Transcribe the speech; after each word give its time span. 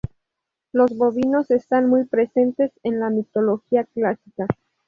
Los 0.71 0.97
bovinos 0.97 1.51
están 1.51 1.87
muy 1.87 2.05
presentes 2.05 2.71
en 2.81 2.99
la 2.99 3.11
mitología 3.11 3.83
clásica. 3.83 4.47